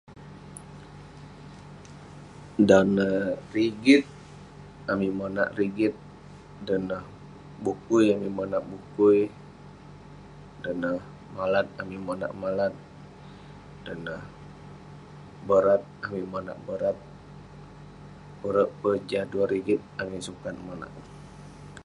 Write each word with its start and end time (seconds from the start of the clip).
Dan 2.67 2.85
neh 2.97 3.21
rigit, 3.55 4.03
amik 4.91 5.13
monak 5.19 5.49
rigit. 5.59 5.93
Dan 6.67 6.81
neh 6.89 7.03
bukui, 7.63 8.05
amik 8.15 8.33
monak 8.37 8.63
bukui. 8.71 9.19
Dan 10.63 10.75
neh 10.83 10.97
malat, 11.35 11.67
amik 11.81 12.01
monak 12.07 12.31
malat. 12.41 12.73
Dan 13.85 13.97
neh 14.05 14.23
borat, 15.47 15.81
amik 16.05 16.25
monak 16.33 16.57
borat. 16.67 16.97
Kurek 18.39 18.69
peh 18.79 18.95
jah 19.09 19.25
duah 19.31 19.47
rigit 19.53 19.81
amik 20.01 20.21
sukat 20.27 20.55
monak. 20.65 20.91